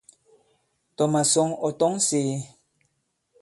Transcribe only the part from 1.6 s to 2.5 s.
ɔ̀ tɔ̌ŋ sēē.